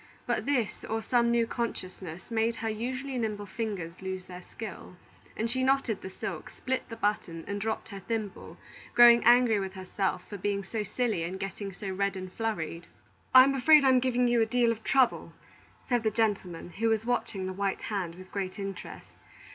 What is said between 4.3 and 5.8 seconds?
skill, and she